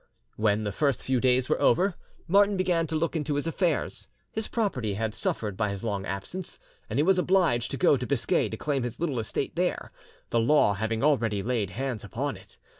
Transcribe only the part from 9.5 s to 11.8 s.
there, the law having already laid